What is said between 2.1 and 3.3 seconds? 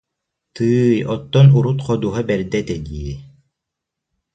бэрдэ этэ дии